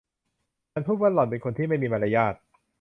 [0.71, 2.35] ฉันพูดว่า หล่อนเป็นคนที่ไม่มีมารยาท